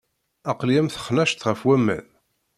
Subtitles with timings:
[0.51, 2.05] Aql-i am texnact ɣef waman.